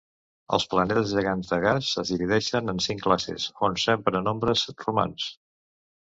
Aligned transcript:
Els 0.55 0.63
planetes 0.69 1.09
gegants 1.17 1.49
de 1.51 1.59
gas 1.65 1.89
es 2.03 2.13
divideixen 2.13 2.73
en 2.73 2.81
cinc 2.85 3.03
classes, 3.07 3.45
on 3.67 3.77
s'empra 3.83 4.23
nombres 4.29 4.65
romans. 4.87 5.29